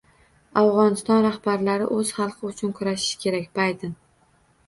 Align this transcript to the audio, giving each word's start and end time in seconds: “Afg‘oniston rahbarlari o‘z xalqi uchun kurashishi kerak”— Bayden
“Afg‘oniston 0.59 1.19
rahbarlari 1.25 1.89
o‘z 1.97 2.13
xalqi 2.19 2.49
uchun 2.51 2.73
kurashishi 2.79 3.19
kerak”— 3.27 3.47
Bayden 3.61 3.93